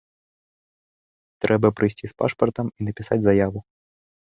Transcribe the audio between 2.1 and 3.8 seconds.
з пашпартам і напісаць заяву.